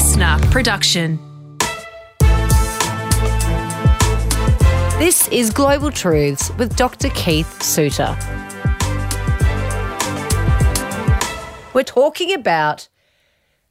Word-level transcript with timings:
listener 0.00 0.38
production. 0.50 1.18
This 4.98 5.28
is 5.28 5.50
Global 5.50 5.90
Truths 5.90 6.50
with 6.56 6.74
Dr. 6.74 7.10
Keith 7.10 7.62
Suter. 7.62 8.16
We're 11.74 11.84
talking 11.84 12.32
about 12.32 12.88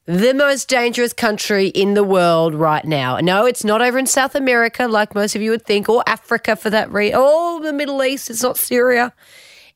the 0.06 0.36
most 0.36 0.70
dangerous 0.70 1.14
country 1.14 1.70
in 1.70 1.96
the 1.96 2.04
world 2.04 2.54
right 2.54 2.86
now. 2.86 3.18
No, 3.18 3.48
it's 3.48 3.64
not 3.64 3.82
over 3.82 3.98
in 3.98 4.06
South 4.06 4.36
America 4.36 4.88
like 4.88 5.16
most 5.16 5.36
of 5.36 5.42
you 5.42 5.50
would 5.50 5.66
think, 5.66 5.90
or 5.90 6.04
Africa 6.06 6.56
for 6.56 6.70
that 6.70 6.92
reason, 6.92 7.20
or 7.20 7.60
the 7.60 7.74
Middle 7.74 8.04
East. 8.04 8.30
It's 8.30 8.44
not 8.44 8.56
Syria. 8.56 9.14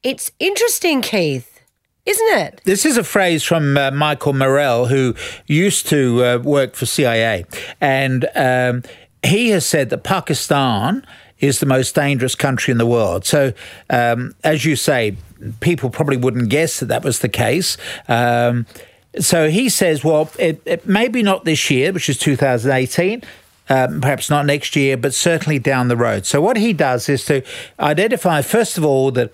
It's 0.04 0.32
interesting, 0.40 1.02
Keith, 1.02 1.53
isn't 2.06 2.40
it? 2.40 2.62
This 2.66 2.86
is 2.86 2.98
a 2.98 3.04
phrase 3.04 3.44
from 3.44 3.78
uh, 3.78 3.92
Michael 3.92 4.34
Morell, 4.34 4.88
who 4.88 5.16
used 5.48 5.88
to 5.88 6.24
uh, 6.24 6.38
work 6.40 6.76
for 6.76 6.86
CIA, 6.86 7.46
and 7.80 8.28
um, 8.36 8.84
he 9.24 9.50
has 9.50 9.66
said 9.66 9.90
that 9.90 10.04
Pakistan 10.04 11.06
is 11.40 11.60
the 11.60 11.66
most 11.66 11.96
dangerous 11.96 12.36
country 12.36 12.72
in 12.72 12.78
the 12.78 12.86
world. 12.86 13.26
So, 13.26 13.54
um, 13.90 14.34
as 14.44 14.66
you 14.66 14.76
say, 14.76 15.18
people 15.60 15.90
probably 15.90 16.18
wouldn't 16.18 16.50
guess 16.50 16.80
that 16.80 16.86
that 16.88 17.04
was 17.04 17.20
the 17.20 17.30
case. 17.30 17.78
Um, 18.08 18.66
so 19.20 19.50
he 19.50 19.70
says, 19.70 20.04
well, 20.04 20.32
it, 20.40 20.62
it 20.66 20.88
maybe 20.88 21.22
not 21.22 21.46
this 21.46 21.70
year, 21.70 21.92
which 21.92 22.10
is 22.10 22.18
2018. 22.18 23.24
Um, 23.70 24.02
perhaps 24.02 24.30
not 24.30 24.46
next 24.46 24.76
year, 24.76 24.98
but 24.98 25.14
certainly 25.14 25.58
down 25.58 25.88
the 25.88 25.96
road. 25.96 26.26
So, 26.26 26.42
what 26.42 26.58
he 26.58 26.74
does 26.74 27.08
is 27.08 27.24
to 27.26 27.44
identify, 27.80 28.42
first 28.42 28.78
of 28.78 28.84
all, 28.84 29.10
that 29.12 29.32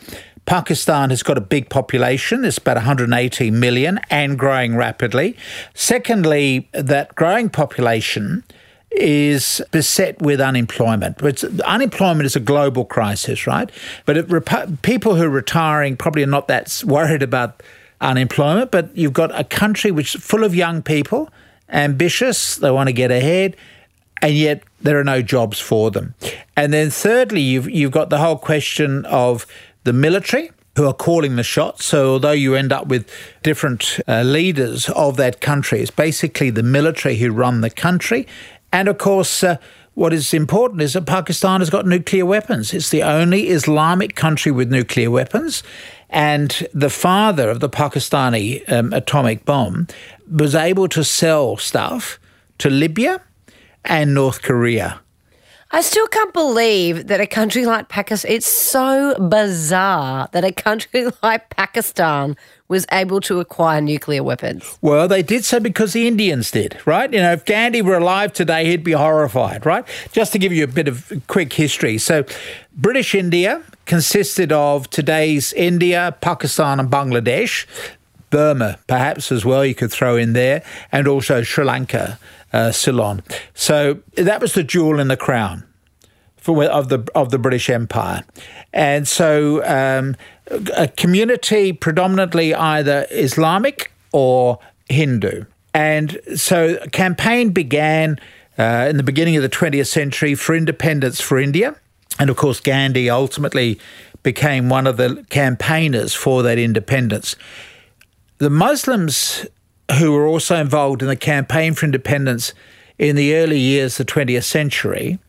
Pakistan 0.49 1.11
has 1.11 1.21
got 1.21 1.37
a 1.37 1.41
big 1.41 1.69
population, 1.69 2.43
it's 2.43 2.57
about 2.57 2.77
180 2.77 3.51
million 3.51 3.99
and 4.09 4.39
growing 4.39 4.75
rapidly. 4.75 5.37
Secondly, 5.75 6.67
that 6.71 7.13
growing 7.13 7.49
population 7.49 8.43
is 8.89 9.61
beset 9.69 10.19
with 10.23 10.41
unemployment. 10.41 11.21
It's, 11.21 11.43
unemployment 11.43 12.25
is 12.25 12.35
a 12.35 12.39
global 12.39 12.83
crisis, 12.83 13.45
right? 13.45 13.69
But 14.07 14.17
it, 14.17 14.81
people 14.81 15.13
who 15.13 15.25
are 15.25 15.29
retiring 15.29 15.95
probably 15.95 16.23
are 16.23 16.25
not 16.25 16.47
that 16.47 16.83
worried 16.83 17.21
about 17.21 17.61
unemployment, 18.01 18.71
but 18.71 18.89
you've 18.97 19.13
got 19.13 19.39
a 19.39 19.43
country 19.43 19.91
which 19.91 20.15
is 20.15 20.21
full 20.23 20.43
of 20.43 20.55
young 20.55 20.81
people, 20.81 21.29
ambitious, 21.69 22.55
they 22.55 22.71
want 22.71 22.87
to 22.87 22.93
get 22.93 23.11
ahead, 23.11 23.55
and 24.23 24.33
yet 24.33 24.63
there 24.81 24.99
are 24.99 25.03
no 25.03 25.21
jobs 25.21 25.59
for 25.59 25.91
them. 25.91 26.15
And 26.55 26.73
then 26.73 26.89
thirdly, 26.89 27.41
you've 27.41 27.69
you've 27.69 27.91
got 27.91 28.09
the 28.09 28.17
whole 28.17 28.37
question 28.37 29.05
of 29.05 29.45
the 29.83 29.93
military 29.93 30.51
who 30.75 30.87
are 30.87 30.93
calling 30.93 31.35
the 31.35 31.43
shots. 31.43 31.85
So 31.85 32.11
although 32.11 32.31
you 32.31 32.55
end 32.55 32.71
up 32.71 32.87
with 32.87 33.09
different 33.43 33.99
uh, 34.07 34.21
leaders 34.21 34.89
of 34.89 35.17
that 35.17 35.41
country, 35.41 35.81
it's 35.81 35.91
basically 35.91 36.49
the 36.51 36.63
military 36.63 37.17
who 37.17 37.31
run 37.31 37.61
the 37.61 37.69
country. 37.69 38.27
And 38.71 38.87
of 38.87 38.97
course, 38.97 39.43
uh, 39.43 39.57
what 39.95 40.13
is 40.13 40.33
important 40.33 40.81
is 40.81 40.93
that 40.93 41.05
Pakistan 41.05 41.59
has 41.59 41.69
got 41.69 41.85
nuclear 41.85 42.25
weapons. 42.25 42.73
It's 42.73 42.89
the 42.89 43.03
only 43.03 43.49
Islamic 43.49 44.15
country 44.15 44.51
with 44.51 44.71
nuclear 44.71 45.11
weapons. 45.11 45.63
And 46.09 46.67
the 46.73 46.89
father 46.89 47.49
of 47.49 47.59
the 47.59 47.69
Pakistani 47.69 48.63
um, 48.71 48.93
atomic 48.93 49.43
bomb 49.43 49.87
was 50.31 50.55
able 50.55 50.87
to 50.89 51.03
sell 51.03 51.57
stuff 51.57 52.19
to 52.59 52.69
Libya 52.69 53.21
and 53.83 54.13
North 54.13 54.41
Korea. 54.41 55.01
I 55.71 55.81
still 55.81 56.07
can't 56.07 56.33
believe 56.33 57.07
that 57.07 57.21
a 57.21 57.27
country 57.27 57.65
like 57.67 57.89
Pakistan, 57.89 58.31
it's 58.31 58.47
so 58.47 59.15
bizarre 59.29 60.27
that 60.31 60.43
a 60.43 60.51
country 60.51 61.07
like 61.23 61.49
Pakistan 61.51 62.35
was 62.69 62.87
able 62.91 63.21
to 63.21 63.39
acquire 63.39 63.79
nuclear 63.79 64.23
weapons. 64.23 64.79
Well, 64.81 65.07
they 65.07 65.21
did 65.21 65.45
so 65.45 65.59
because 65.59 65.93
the 65.93 66.07
Indians 66.07 66.49
did, 66.49 66.79
right? 66.87 67.11
You 67.13 67.19
know, 67.19 67.33
if 67.33 67.45
Gandhi 67.45 67.83
were 67.83 67.97
alive 67.97 68.33
today, 68.33 68.65
he'd 68.65 68.83
be 68.83 68.93
horrified, 68.93 69.65
right? 69.65 69.85
Just 70.11 70.31
to 70.31 70.39
give 70.39 70.51
you 70.51 70.63
a 70.63 70.67
bit 70.67 70.87
of 70.87 71.11
quick 71.27 71.53
history. 71.53 71.99
So, 71.99 72.25
British 72.75 73.13
India 73.13 73.61
consisted 73.85 74.51
of 74.51 74.89
today's 74.89 75.53
India, 75.53 76.15
Pakistan, 76.21 76.79
and 76.79 76.89
Bangladesh. 76.89 77.67
Burma, 78.31 78.77
perhaps 78.85 79.31
as 79.31 79.43
well, 79.43 79.65
you 79.65 79.73
could 79.73 79.91
throw 79.91 80.15
in 80.15 80.33
there, 80.33 80.63
and 80.91 81.07
also 81.07 81.41
Sri 81.41 81.65
Lanka, 81.65 82.19
uh, 82.53 82.71
Ceylon. 82.71 83.23
So 83.53 83.99
that 84.15 84.41
was 84.41 84.53
the 84.53 84.63
jewel 84.63 84.99
in 84.99 85.07
the 85.07 85.17
crown 85.17 85.63
for, 86.37 86.63
of 86.65 86.89
the 86.89 87.07
of 87.15 87.31
the 87.31 87.37
British 87.37 87.69
Empire, 87.69 88.23
and 88.73 89.07
so 89.07 89.63
um, 89.65 90.15
a 90.75 90.87
community 90.87 91.73
predominantly 91.73 92.55
either 92.55 93.05
Islamic 93.11 93.91
or 94.11 94.59
Hindu, 94.89 95.45
and 95.73 96.19
so 96.35 96.77
a 96.81 96.89
campaign 96.89 97.51
began 97.51 98.19
uh, 98.57 98.87
in 98.89 98.97
the 98.97 99.03
beginning 99.03 99.35
of 99.35 99.43
the 99.43 99.49
20th 99.49 99.87
century 99.87 100.35
for 100.35 100.55
independence 100.55 101.19
for 101.21 101.37
India, 101.37 101.75
and 102.19 102.29
of 102.29 102.37
course 102.37 102.59
Gandhi 102.59 103.09
ultimately 103.09 103.79
became 104.23 104.69
one 104.69 104.87
of 104.87 104.97
the 104.97 105.25
campaigners 105.29 106.13
for 106.13 106.43
that 106.43 106.57
independence. 106.57 107.35
The 108.39 108.49
Muslims 108.49 109.45
who 109.97 110.11
were 110.11 110.27
also 110.27 110.55
involved 110.55 111.01
in 111.01 111.07
the 111.07 111.15
campaign 111.15 111.73
for 111.73 111.85
independence 111.85 112.53
in 112.97 113.15
the 113.15 113.35
early 113.35 113.59
years 113.59 113.99
of 113.99 114.05
the 114.05 114.13
20th 114.13 114.43
century 114.43 115.19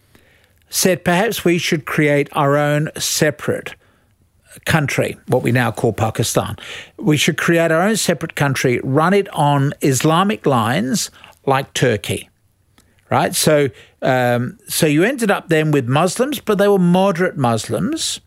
said 0.69 1.05
perhaps 1.05 1.45
we 1.45 1.59
should 1.59 1.85
create 1.85 2.29
our 2.33 2.57
own 2.57 2.91
separate 2.97 3.75
country, 4.65 5.17
what 5.29 5.43
we 5.43 5.53
now 5.53 5.71
call 5.71 5.93
Pakistan. 5.93 6.57
We 6.97 7.17
should 7.17 7.37
create 7.37 7.71
our 7.71 7.83
own 7.83 7.97
separate 7.97 8.35
country, 8.35 8.81
run 8.83 9.15
it 9.15 9.29
on 9.35 9.73
Islamic 9.81 10.47
lines 10.47 11.11
like 11.47 11.73
Turkey. 11.75 12.29
Right? 13.11 13.35
So, 13.35 13.71
um, 14.03 14.59
so 14.69 14.87
you 14.87 15.03
ended 15.03 15.33
up 15.33 15.49
then 15.49 15.73
with 15.73 15.89
Muslims, 15.89 16.39
but 16.39 16.59
they 16.59 16.69
were 16.69 16.79
moderate 16.79 17.37
Muslims 17.37 18.21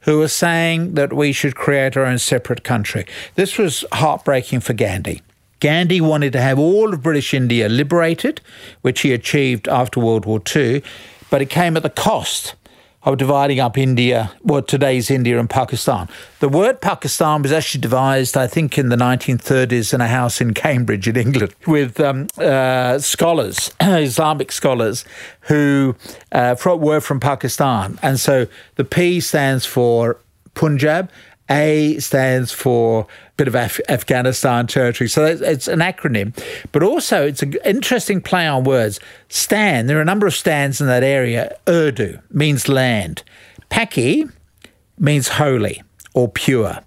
who 0.00 0.18
were 0.18 0.28
saying 0.28 0.94
that 0.94 1.12
we 1.12 1.32
should 1.32 1.56
create 1.56 1.96
our 1.96 2.04
own 2.04 2.18
separate 2.18 2.62
country. 2.62 3.04
This 3.34 3.58
was 3.58 3.84
heartbreaking 3.92 4.60
for 4.60 4.74
Gandhi. 4.74 5.22
Gandhi 5.62 6.00
wanted 6.00 6.32
to 6.32 6.40
have 6.40 6.58
all 6.58 6.92
of 6.92 7.04
British 7.04 7.32
India 7.32 7.68
liberated, 7.68 8.40
which 8.80 9.02
he 9.02 9.12
achieved 9.12 9.68
after 9.68 10.00
World 10.00 10.26
War 10.26 10.42
II, 10.56 10.82
but 11.30 11.40
it 11.40 11.50
came 11.50 11.76
at 11.76 11.84
the 11.84 11.88
cost 11.88 12.56
of 13.04 13.16
dividing 13.16 13.60
up 13.60 13.78
India, 13.78 14.32
well, 14.42 14.62
today's 14.62 15.08
India 15.08 15.38
and 15.38 15.48
Pakistan. 15.48 16.08
The 16.40 16.48
word 16.48 16.80
Pakistan 16.80 17.42
was 17.42 17.52
actually 17.52 17.80
devised, 17.80 18.36
I 18.36 18.48
think, 18.48 18.76
in 18.76 18.88
the 18.88 18.96
1930s 18.96 19.94
in 19.94 20.00
a 20.00 20.08
house 20.08 20.40
in 20.40 20.52
Cambridge, 20.52 21.06
in 21.06 21.14
England, 21.14 21.54
with 21.68 22.00
um, 22.00 22.26
uh, 22.38 22.98
scholars, 22.98 23.70
Islamic 23.80 24.50
scholars, 24.50 25.04
who 25.42 25.94
uh, 26.32 26.56
were 26.64 27.00
from 27.00 27.20
Pakistan. 27.20 28.00
And 28.02 28.18
so 28.18 28.48
the 28.74 28.84
P 28.84 29.20
stands 29.20 29.64
for 29.64 30.18
Punjab, 30.54 31.08
A 31.50 31.98
stands 31.98 32.52
for 32.52 33.02
a 33.02 33.32
bit 33.36 33.48
of 33.48 33.54
Af- 33.54 33.80
Afghanistan 33.88 34.66
territory. 34.66 35.08
So 35.08 35.24
it's 35.24 35.68
an 35.68 35.80
acronym, 35.80 36.36
but 36.70 36.82
also 36.82 37.26
it's 37.26 37.42
an 37.42 37.54
interesting 37.64 38.20
play 38.20 38.46
on 38.46 38.64
words. 38.64 39.00
Stan, 39.28 39.86
there 39.86 39.98
are 39.98 40.02
a 40.02 40.04
number 40.04 40.26
of 40.26 40.34
stands 40.34 40.80
in 40.80 40.86
that 40.86 41.02
area. 41.02 41.56
Urdu 41.68 42.18
means 42.30 42.68
land. 42.68 43.22
Paki 43.70 44.30
means 44.98 45.28
holy 45.28 45.82
or 46.14 46.28
pure. 46.28 46.78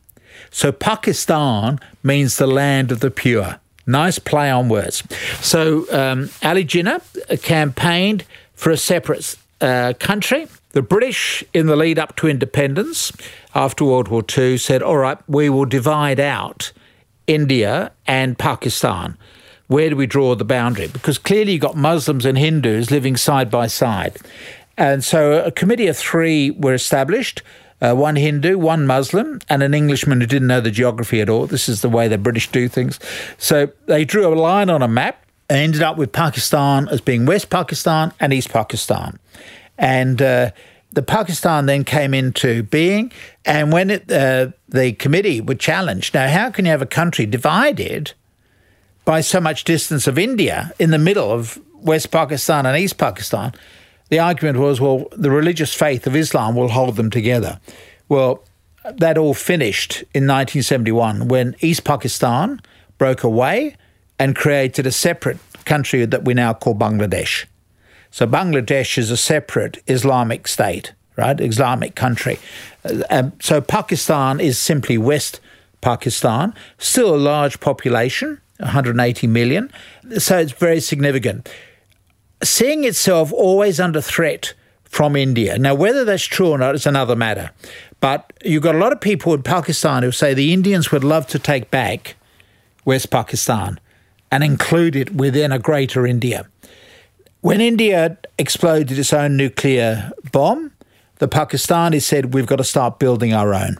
So 0.51 0.71
Pakistan 0.71 1.79
means 2.03 2.37
the 2.37 2.47
land 2.47 2.91
of 2.91 3.01
the 3.01 3.11
pure. 3.11 3.59
Nice 3.87 4.19
play 4.19 4.49
on 4.49 4.69
words. 4.69 5.03
So 5.41 5.85
um, 5.91 6.29
Ali 6.41 6.65
Jinnah 6.65 7.01
campaigned 7.43 8.23
for 8.53 8.71
a 8.71 8.77
separate 8.77 9.35
uh, 9.61 9.93
country. 9.99 10.47
The 10.75 10.81
British, 10.81 11.41
in 11.53 11.67
the 11.67 11.77
lead 11.77 11.97
up 11.97 12.17
to 12.17 12.27
independence, 12.27 13.13
after 13.53 13.85
World 13.85 14.09
War 14.09 14.25
II 14.37 14.57
said, 14.57 14.83
all 14.83 14.97
right, 14.97 15.17
we 15.25 15.49
will 15.49 15.63
divide 15.63 16.19
out 16.19 16.73
India 17.27 17.93
and 18.05 18.37
Pakistan. 18.37 19.17
Where 19.67 19.89
do 19.89 19.95
we 19.95 20.05
draw 20.05 20.35
the 20.35 20.43
boundary? 20.43 20.87
Because 20.87 21.17
clearly 21.17 21.53
you've 21.53 21.61
got 21.61 21.77
Muslims 21.77 22.25
and 22.25 22.37
Hindus 22.37 22.91
living 22.91 23.15
side 23.15 23.49
by 23.49 23.67
side. 23.67 24.17
And 24.77 25.01
so 25.01 25.41
a 25.45 25.49
committee 25.49 25.87
of 25.87 25.95
three 25.95 26.51
were 26.51 26.73
established. 26.73 27.41
Uh, 27.81 27.93
one 27.93 28.17
Hindu, 28.17 28.57
one 28.57 28.85
Muslim, 28.85 29.39
and 29.47 29.63
an 29.63 29.73
Englishman 29.73 30.19
who 30.19 30.27
didn't 30.27 30.49
know 30.49 30.59
the 30.59 30.71
geography 30.71 31.21
at 31.21 31.29
all. 31.29 31.47
This 31.47 31.69
is 31.69 31.83
the 31.83 31.89
way 31.89 32.09
the 32.09 32.17
British 32.17 32.51
do 32.51 32.67
things. 32.67 32.99
So 33.37 33.69
they 33.85 34.03
drew 34.03 34.27
a 34.27 34.35
line 34.35 34.69
on 34.69 34.81
a 34.81 34.89
map 34.89 35.25
and 35.49 35.57
ended 35.57 35.83
up 35.83 35.95
with 35.95 36.11
Pakistan 36.11 36.89
as 36.89 36.99
being 36.99 37.25
West 37.25 37.49
Pakistan 37.49 38.11
and 38.19 38.33
East 38.33 38.49
Pakistan. 38.49 39.19
And 39.77 40.21
uh, 40.21 40.51
the 40.91 41.01
Pakistan 41.01 41.65
then 41.65 41.83
came 41.83 42.13
into 42.13 42.63
being, 42.63 43.11
and 43.43 43.71
when 43.71 43.89
it, 43.89 44.11
uh, 44.11 44.47
the 44.69 44.93
committee 44.93 45.41
were 45.41 45.55
challenged, 45.55 46.13
now 46.13 46.27
how 46.27 46.49
can 46.49 46.65
you 46.65 46.71
have 46.71 46.81
a 46.81 46.87
country 46.87 47.25
divided 47.25 48.13
by 49.03 49.21
so 49.21 49.39
much 49.41 49.65
distance 49.65 50.07
of 50.07 50.17
India 50.17 50.71
in 50.79 50.91
the 50.91 50.97
middle 50.97 51.31
of 51.31 51.59
West 51.73 52.11
Pakistan 52.11 52.65
and 52.65 52.77
East 52.77 52.97
Pakistan? 52.97 53.53
The 54.09 54.19
argument 54.19 54.59
was, 54.59 54.79
well, 54.79 55.05
the 55.11 55.31
religious 55.31 55.73
faith 55.73 56.07
of 56.07 56.15
Islam 56.15 56.55
will 56.55 56.69
hold 56.69 56.95
them 56.95 57.09
together. 57.09 57.59
Well, 58.07 58.43
that 58.97 59.17
all 59.17 59.33
finished 59.33 60.01
in 60.13 60.27
1971 60.27 61.27
when 61.27 61.55
East 61.59 61.83
Pakistan 61.83 62.61
broke 62.97 63.23
away 63.23 63.75
and 64.19 64.35
created 64.35 64.85
a 64.85 64.91
separate 64.91 65.37
country 65.65 66.05
that 66.05 66.23
we 66.23 66.33
now 66.33 66.53
call 66.53 66.75
Bangladesh. 66.75 67.45
So 68.15 68.25
Bangladesh 68.25 68.97
is 68.97 69.11
a 69.11 69.17
separate 69.17 69.83
Islamic 69.87 70.47
state, 70.47 70.93
right? 71.17 71.37
Islamic 71.37 71.95
country. 71.95 72.39
Um, 73.09 73.33
so 73.41 73.59
Pakistan 73.59 74.39
is 74.39 74.57
simply 74.57 74.97
West 74.97 75.41
Pakistan, 75.81 76.53
still 76.77 77.13
a 77.13 77.17
large 77.17 77.59
population, 77.59 78.39
180 78.59 79.27
million. 79.27 79.69
So 80.17 80.37
it's 80.37 80.53
very 80.53 80.79
significant. 80.79 81.49
Seeing 82.41 82.85
itself 82.85 83.33
always 83.33 83.81
under 83.81 83.99
threat 83.99 84.53
from 84.85 85.17
India. 85.17 85.57
Now, 85.57 85.75
whether 85.75 86.05
that's 86.05 86.23
true 86.23 86.51
or 86.51 86.57
not 86.57 86.73
is 86.73 86.85
another 86.85 87.17
matter. 87.17 87.51
But 87.99 88.31
you've 88.45 88.63
got 88.63 88.75
a 88.75 88.77
lot 88.77 88.93
of 88.93 89.01
people 89.01 89.33
in 89.33 89.43
Pakistan 89.43 90.03
who 90.03 90.13
say 90.13 90.33
the 90.33 90.53
Indians 90.53 90.89
would 90.89 91.03
love 91.03 91.27
to 91.27 91.37
take 91.37 91.69
back 91.69 92.15
West 92.85 93.11
Pakistan 93.11 93.77
and 94.31 94.41
include 94.41 94.95
it 94.95 95.13
within 95.13 95.51
a 95.51 95.59
greater 95.59 96.07
India. 96.07 96.45
When 97.45 97.61
India 97.61 98.17
exploded 98.39 98.97
its 98.97 99.13
own 99.13 99.37
nuclear 99.37 100.11
bomb, 100.31 100.71
the 101.17 101.27
Pakistanis 101.27 102.01
said, 102.01 102.33
We've 102.33 102.47
got 102.47 102.55
to 102.55 102.63
start 102.63 102.97
building 102.97 103.35
our 103.35 103.53
own. 103.53 103.77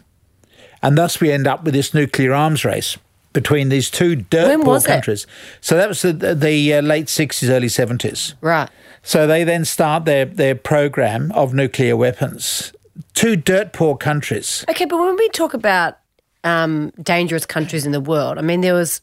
And 0.83 0.95
thus 0.95 1.19
we 1.19 1.31
end 1.31 1.47
up 1.47 1.63
with 1.63 1.73
this 1.73 1.91
nuclear 1.91 2.31
arms 2.31 2.63
race 2.63 2.99
between 3.33 3.69
these 3.69 3.89
two 3.89 4.17
dirt 4.17 4.61
poor 4.61 4.79
countries. 4.81 5.23
It? 5.23 5.29
So 5.61 5.77
that 5.77 5.89
was 5.89 6.03
the, 6.03 6.13
the 6.13 6.75
uh, 6.75 6.81
late 6.83 7.07
60s, 7.07 7.49
early 7.49 7.65
70s. 7.65 8.35
Right. 8.39 8.69
So 9.01 9.25
they 9.25 9.43
then 9.43 9.65
start 9.65 10.05
their, 10.05 10.25
their 10.25 10.53
program 10.53 11.31
of 11.31 11.55
nuclear 11.55 11.97
weapons. 11.97 12.71
Two 13.15 13.35
dirt 13.35 13.73
poor 13.73 13.97
countries. 13.97 14.63
Okay, 14.69 14.85
but 14.85 14.99
when 14.99 15.15
we 15.15 15.27
talk 15.29 15.55
about 15.55 15.97
um, 16.45 16.91
dangerous 17.01 17.45
countries 17.45 17.85
in 17.85 17.91
the 17.91 17.99
world. 17.99 18.37
I 18.37 18.41
mean, 18.41 18.61
there 18.61 18.75
was 18.75 19.01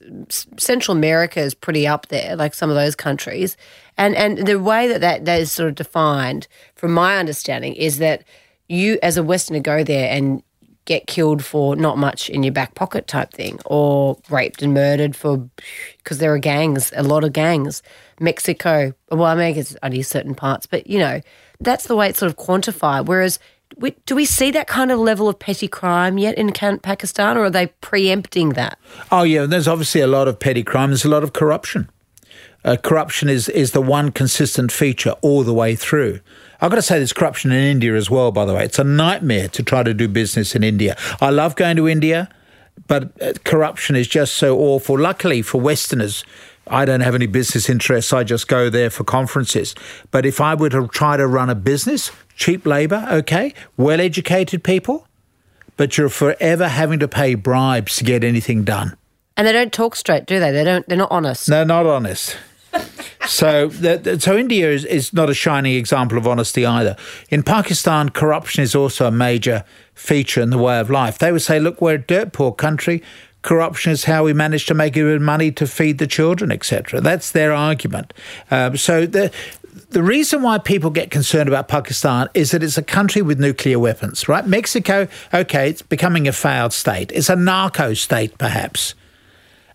Central 0.56 0.96
America 0.96 1.40
is 1.40 1.54
pretty 1.54 1.86
up 1.86 2.06
there, 2.06 2.36
like 2.36 2.54
some 2.54 2.70
of 2.70 2.76
those 2.76 2.94
countries, 2.94 3.56
and 3.98 4.14
and 4.14 4.46
the 4.46 4.60
way 4.60 4.86
that 4.86 5.00
that, 5.00 5.24
that 5.26 5.40
is 5.40 5.52
sort 5.52 5.68
of 5.68 5.74
defined, 5.74 6.46
from 6.76 6.92
my 6.92 7.18
understanding, 7.18 7.74
is 7.74 7.98
that 7.98 8.22
you 8.68 8.98
as 9.02 9.16
a 9.16 9.24
Westerner 9.24 9.60
go 9.60 9.82
there 9.82 10.08
and 10.10 10.42
get 10.84 11.06
killed 11.06 11.44
for 11.44 11.76
not 11.76 11.96
much 11.96 12.28
in 12.30 12.42
your 12.42 12.52
back 12.52 12.74
pocket 12.76 13.08
type 13.08 13.32
thing, 13.32 13.58
or 13.66 14.16
raped 14.30 14.62
and 14.62 14.72
murdered 14.72 15.16
for 15.16 15.50
because 15.98 16.18
there 16.18 16.32
are 16.32 16.38
gangs, 16.38 16.92
a 16.96 17.02
lot 17.02 17.24
of 17.24 17.32
gangs. 17.32 17.82
Mexico, 18.20 18.94
well, 19.10 19.24
I 19.24 19.34
mean, 19.34 19.58
it's 19.58 19.76
only 19.82 20.02
certain 20.02 20.36
parts, 20.36 20.66
but 20.66 20.86
you 20.86 21.00
know, 21.00 21.20
that's 21.58 21.88
the 21.88 21.96
way 21.96 22.08
it's 22.08 22.20
sort 22.20 22.30
of 22.30 22.36
quantified. 22.36 23.06
Whereas 23.06 23.40
we, 23.76 23.94
do 24.06 24.14
we 24.14 24.24
see 24.24 24.50
that 24.50 24.66
kind 24.66 24.90
of 24.90 24.98
level 24.98 25.28
of 25.28 25.38
petty 25.38 25.68
crime 25.68 26.18
yet 26.18 26.36
in 26.36 26.52
Pakistan, 26.52 27.36
or 27.36 27.44
are 27.44 27.50
they 27.50 27.68
preempting 27.80 28.50
that? 28.50 28.78
Oh, 29.10 29.22
yeah. 29.22 29.46
There's 29.46 29.68
obviously 29.68 30.00
a 30.00 30.06
lot 30.06 30.28
of 30.28 30.38
petty 30.38 30.62
crime. 30.62 30.90
There's 30.90 31.04
a 31.04 31.10
lot 31.10 31.22
of 31.22 31.32
corruption. 31.32 31.90
Uh, 32.64 32.76
corruption 32.76 33.28
is, 33.28 33.48
is 33.48 33.72
the 33.72 33.82
one 33.82 34.12
consistent 34.12 34.70
feature 34.70 35.14
all 35.20 35.42
the 35.42 35.54
way 35.54 35.74
through. 35.74 36.20
I've 36.60 36.70
got 36.70 36.76
to 36.76 36.82
say, 36.82 36.98
there's 36.98 37.12
corruption 37.12 37.50
in 37.50 37.58
India 37.58 37.96
as 37.96 38.08
well, 38.08 38.30
by 38.30 38.44
the 38.44 38.54
way. 38.54 38.64
It's 38.64 38.78
a 38.78 38.84
nightmare 38.84 39.48
to 39.48 39.62
try 39.64 39.82
to 39.82 39.92
do 39.92 40.06
business 40.06 40.54
in 40.54 40.62
India. 40.62 40.96
I 41.20 41.30
love 41.30 41.56
going 41.56 41.76
to 41.76 41.88
India, 41.88 42.28
but 42.86 43.20
uh, 43.20 43.32
corruption 43.44 43.96
is 43.96 44.06
just 44.06 44.34
so 44.34 44.58
awful. 44.58 44.98
Luckily 44.98 45.42
for 45.42 45.60
Westerners, 45.60 46.24
I 46.66 46.84
don't 46.84 47.00
have 47.00 47.14
any 47.14 47.26
business 47.26 47.68
interests. 47.68 48.12
I 48.12 48.24
just 48.24 48.48
go 48.48 48.70
there 48.70 48.90
for 48.90 49.04
conferences. 49.04 49.74
But 50.10 50.24
if 50.24 50.40
I 50.40 50.54
were 50.54 50.70
to 50.70 50.88
try 50.88 51.16
to 51.16 51.26
run 51.26 51.50
a 51.50 51.54
business, 51.54 52.10
cheap 52.36 52.64
labor, 52.66 53.06
okay, 53.10 53.54
well 53.76 54.00
educated 54.00 54.62
people, 54.62 55.06
but 55.76 55.98
you're 55.98 56.08
forever 56.08 56.68
having 56.68 56.98
to 57.00 57.08
pay 57.08 57.34
bribes 57.34 57.96
to 57.96 58.04
get 58.04 58.22
anything 58.22 58.64
done. 58.64 58.96
And 59.36 59.46
they 59.46 59.52
don't 59.52 59.72
talk 59.72 59.96
straight, 59.96 60.26
do 60.26 60.38
they? 60.38 60.50
They 60.50 60.64
don't. 60.64 60.86
They're 60.86 60.98
not 60.98 61.10
honest. 61.10 61.48
No, 61.48 61.64
not 61.64 61.86
honest. 61.86 62.36
so, 63.26 63.70
so 63.70 64.36
India 64.36 64.70
is, 64.70 64.84
is 64.84 65.12
not 65.12 65.30
a 65.30 65.34
shining 65.34 65.74
example 65.74 66.18
of 66.18 66.26
honesty 66.26 66.64
either. 66.64 66.96
In 67.30 67.42
Pakistan, 67.42 68.10
corruption 68.10 68.62
is 68.62 68.74
also 68.74 69.06
a 69.06 69.10
major 69.10 69.64
feature 69.94 70.40
in 70.40 70.50
the 70.50 70.58
way 70.58 70.78
of 70.80 70.90
life. 70.90 71.18
They 71.18 71.32
would 71.32 71.42
say, 71.42 71.60
"Look, 71.60 71.80
we're 71.80 71.94
a 71.94 71.98
dirt 71.98 72.32
poor 72.32 72.52
country. 72.52 73.02
Corruption 73.42 73.92
is 73.92 74.04
how 74.04 74.24
we 74.24 74.32
manage 74.32 74.66
to 74.66 74.74
make 74.74 74.96
even 74.96 75.22
money 75.22 75.50
to 75.52 75.66
feed 75.66 75.98
the 75.98 76.06
children, 76.06 76.50
etc." 76.52 77.00
That's 77.00 77.32
their 77.32 77.52
argument. 77.52 78.12
Um, 78.50 78.76
so 78.76 79.06
the 79.06 79.30
the 79.90 80.02
reason 80.02 80.42
why 80.42 80.58
people 80.58 80.90
get 80.90 81.10
concerned 81.10 81.48
about 81.48 81.68
Pakistan 81.68 82.28
is 82.34 82.50
that 82.50 82.62
it's 82.62 82.78
a 82.78 82.82
country 82.82 83.22
with 83.22 83.38
nuclear 83.38 83.78
weapons, 83.78 84.28
right? 84.28 84.46
Mexico, 84.46 85.08
okay, 85.32 85.70
it's 85.70 85.82
becoming 85.82 86.28
a 86.28 86.32
failed 86.32 86.72
state. 86.72 87.10
It's 87.12 87.28
a 87.28 87.36
narco 87.36 87.94
state, 87.94 88.36
perhaps. 88.38 88.94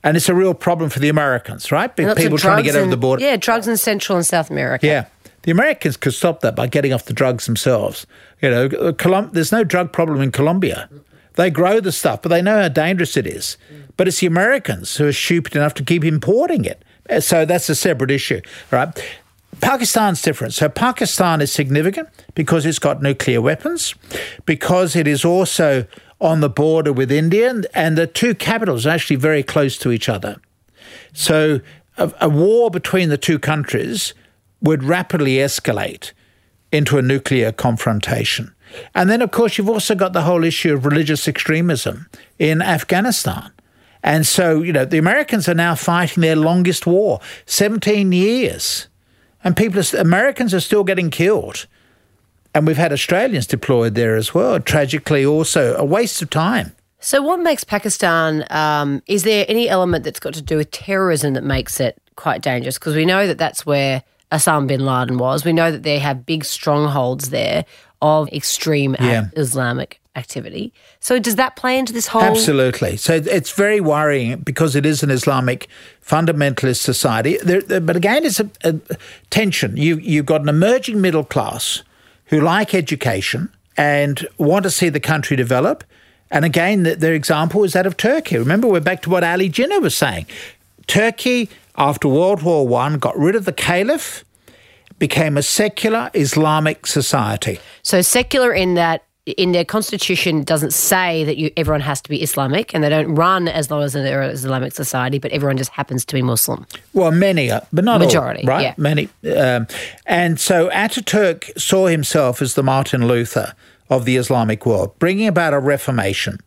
And 0.03 0.15
it's 0.15 0.29
a 0.29 0.35
real 0.35 0.53
problem 0.53 0.89
for 0.89 0.99
the 0.99 1.09
Americans, 1.09 1.71
right? 1.71 1.93
People 1.95 2.37
trying 2.37 2.57
to 2.57 2.63
get 2.63 2.75
over 2.75 2.89
the 2.89 2.97
border. 2.97 3.23
Yeah, 3.23 3.35
drugs 3.35 3.67
in 3.67 3.77
Central 3.77 4.17
and 4.17 4.25
South 4.25 4.49
America. 4.49 4.85
Yeah. 4.85 5.05
The 5.43 5.51
Americans 5.51 5.97
could 5.97 6.13
stop 6.13 6.41
that 6.41 6.55
by 6.55 6.67
getting 6.67 6.93
off 6.93 7.05
the 7.05 7.13
drugs 7.13 7.45
themselves. 7.45 8.05
You 8.41 8.49
know, 8.49 8.93
Colum- 8.93 9.31
there's 9.33 9.51
no 9.51 9.63
drug 9.63 9.91
problem 9.91 10.21
in 10.21 10.31
Colombia. 10.31 10.89
They 11.37 11.51
grow 11.51 11.79
the 11.79 11.91
stuff, 11.91 12.23
but 12.23 12.29
they 12.29 12.41
know 12.41 12.61
how 12.63 12.67
dangerous 12.67 13.15
it 13.15 13.27
is. 13.27 13.57
But 13.95 14.07
it's 14.07 14.19
the 14.19 14.27
Americans 14.27 14.97
who 14.97 15.07
are 15.07 15.13
stupid 15.13 15.55
enough 15.55 15.75
to 15.75 15.83
keep 15.83 16.03
importing 16.03 16.65
it. 16.65 16.83
So 17.23 17.45
that's 17.45 17.69
a 17.69 17.75
separate 17.75 18.11
issue, 18.11 18.41
right? 18.71 18.89
Pakistan's 19.61 20.21
different. 20.21 20.53
So 20.53 20.67
Pakistan 20.67 21.39
is 21.39 21.51
significant 21.51 22.09
because 22.35 22.65
it's 22.65 22.79
got 22.79 23.01
nuclear 23.01 23.39
weapons, 23.39 23.95
because 24.45 24.95
it 24.95 25.07
is 25.07 25.23
also 25.23 25.85
on 26.19 26.41
the 26.41 26.49
border 26.49 26.91
with 26.91 27.11
India, 27.11 27.61
and 27.73 27.97
the 27.97 28.07
two 28.07 28.33
capitals 28.33 28.85
are 28.87 28.89
actually 28.89 29.15
very 29.15 29.43
close 29.43 29.77
to 29.77 29.91
each 29.91 30.09
other. 30.09 30.37
So 31.13 31.59
a, 31.97 32.11
a 32.21 32.29
war 32.29 32.71
between 32.71 33.09
the 33.09 33.17
two 33.17 33.37
countries 33.37 34.15
would 34.59 34.83
rapidly 34.83 35.35
escalate 35.35 36.13
into 36.71 36.97
a 36.97 37.01
nuclear 37.03 37.51
confrontation. 37.51 38.53
And 38.93 39.09
then, 39.09 39.21
of 39.21 39.31
course, 39.31 39.57
you've 39.57 39.69
also 39.69 39.95
got 39.95 40.13
the 40.13 40.21
whole 40.21 40.43
issue 40.43 40.73
of 40.73 40.85
religious 40.85 41.27
extremism 41.27 42.07
in 42.39 42.61
Afghanistan. 42.61 43.51
And 44.03 44.25
so, 44.25 44.61
you 44.61 44.71
know, 44.71 44.85
the 44.85 44.97
Americans 44.97 45.49
are 45.49 45.53
now 45.53 45.75
fighting 45.75 46.21
their 46.21 46.35
longest 46.35 46.85
war, 46.85 47.19
17 47.45 48.11
years 48.11 48.87
and 49.43 49.55
people, 49.55 49.79
are, 49.79 49.97
Americans 49.97 50.53
are 50.53 50.59
still 50.59 50.83
getting 50.83 51.09
killed. 51.09 51.67
And 52.53 52.65
we've 52.65 52.77
had 52.77 52.91
Australians 52.91 53.47
deployed 53.47 53.95
there 53.95 54.15
as 54.15 54.33
well. 54.33 54.59
Tragically, 54.59 55.25
also 55.25 55.75
a 55.75 55.85
waste 55.85 56.21
of 56.21 56.29
time. 56.29 56.75
So, 56.99 57.21
what 57.21 57.39
makes 57.39 57.63
Pakistan? 57.63 58.45
Um, 58.49 59.03
is 59.05 59.23
there 59.23 59.45
any 59.47 59.69
element 59.69 60.03
that's 60.03 60.19
got 60.19 60.33
to 60.33 60.41
do 60.41 60.57
with 60.57 60.71
terrorism 60.71 61.33
that 61.33 61.43
makes 61.43 61.79
it 61.79 61.97
quite 62.15 62.41
dangerous? 62.41 62.79
Because 62.79 62.95
we 62.95 63.05
know 63.05 63.27
that 63.27 63.37
that's 63.37 63.65
where 63.65 64.03
Osama 64.31 64.67
bin 64.67 64.85
Laden 64.85 65.17
was. 65.17 65.45
We 65.45 65.53
know 65.53 65.71
that 65.71 65.83
they 65.83 65.99
have 65.99 66.25
big 66.25 66.43
strongholds 66.43 67.29
there 67.29 67.65
of 68.01 68.31
extreme 68.31 68.95
yeah. 68.99 69.29
Islamic 69.35 69.99
activity. 70.15 70.73
So 70.99 71.19
does 71.19 71.35
that 71.35 71.55
play 71.55 71.77
into 71.77 71.93
this 71.93 72.07
whole? 72.07 72.23
Absolutely. 72.23 72.97
So 72.97 73.13
it's 73.15 73.51
very 73.51 73.79
worrying 73.79 74.39
because 74.39 74.75
it 74.75 74.85
is 74.85 75.03
an 75.03 75.11
Islamic 75.11 75.67
fundamentalist 76.05 76.77
society. 76.77 77.37
There, 77.43 77.61
there, 77.61 77.79
but 77.79 77.95
again, 77.95 78.25
it's 78.25 78.39
a, 78.39 78.49
a 78.63 78.75
tension. 79.29 79.77
You 79.77 79.97
you've 79.97 80.25
got 80.25 80.41
an 80.41 80.49
emerging 80.49 80.99
middle 80.99 81.23
class 81.23 81.83
who 82.25 82.41
like 82.41 82.73
education 82.73 83.49
and 83.77 84.27
want 84.37 84.63
to 84.63 84.71
see 84.71 84.89
the 84.89 84.99
country 84.99 85.37
develop. 85.37 85.83
And 86.29 86.43
again, 86.43 86.83
the, 86.83 86.95
their 86.95 87.13
example 87.13 87.63
is 87.63 87.73
that 87.73 87.85
of 87.85 87.95
Turkey. 87.95 88.37
Remember, 88.37 88.67
we're 88.67 88.81
back 88.81 89.01
to 89.03 89.09
what 89.09 89.23
Ali 89.23 89.49
Jinnah 89.49 89.81
was 89.81 89.95
saying. 89.95 90.25
Turkey, 90.87 91.49
after 91.77 92.07
World 92.07 92.41
War 92.41 92.67
One, 92.67 92.97
got 92.97 93.17
rid 93.17 93.35
of 93.35 93.45
the 93.45 93.53
caliph 93.53 94.23
became 94.99 95.37
a 95.37 95.43
secular 95.43 96.09
Islamic 96.13 96.87
society. 96.87 97.59
So 97.83 98.01
secular 98.01 98.51
in 98.51 98.73
that 98.75 99.03
in 99.25 99.51
their 99.51 99.65
constitution 99.65 100.43
doesn't 100.43 100.71
say 100.71 101.25
that 101.25 101.37
you 101.37 101.51
everyone 101.57 101.81
has 101.81 102.01
to 102.01 102.09
be 102.09 102.21
Islamic, 102.21 102.73
and 102.73 102.83
they 102.83 102.89
don't 102.89 103.13
run 103.13 103.47
as 103.47 103.69
long 103.69 103.83
as 103.83 103.93
they're 103.93 104.21
an 104.21 104.29
Islamic 104.29 104.73
society, 104.73 105.19
but 105.19 105.31
everyone 105.31 105.57
just 105.57 105.71
happens 105.71 106.05
to 106.05 106.15
be 106.15 106.21
Muslim. 106.21 106.65
Well, 106.93 107.11
many 107.11 107.51
are, 107.51 107.61
but 107.73 107.83
not 107.83 107.99
majority, 107.99 108.43
all, 108.43 108.55
right? 108.55 108.61
Yeah. 108.61 108.73
Many, 108.77 109.09
um, 109.35 109.67
and 110.05 110.39
so 110.39 110.69
Ataturk 110.69 111.59
saw 111.59 111.87
himself 111.87 112.41
as 112.41 112.53
the 112.53 112.63
Martin 112.63 113.07
Luther 113.07 113.53
of 113.89 114.05
the 114.05 114.15
Islamic 114.15 114.65
world, 114.65 114.97
bringing 114.97 115.27
about 115.27 115.53
a 115.53 115.59
reformation, 115.59 116.39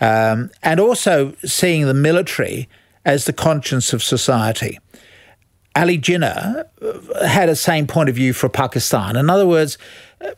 um, 0.00 0.50
and 0.62 0.80
also 0.80 1.34
seeing 1.44 1.86
the 1.86 1.94
military 1.94 2.68
as 3.06 3.24
the 3.24 3.32
conscience 3.32 3.94
of 3.94 4.02
society. 4.02 4.78
Ali 5.74 5.98
Jinnah 5.98 6.66
had 7.26 7.48
a 7.48 7.56
same 7.56 7.86
point 7.86 8.08
of 8.08 8.14
view 8.14 8.32
for 8.32 8.48
Pakistan. 8.48 9.16
In 9.16 9.30
other 9.30 9.46
words, 9.46 9.78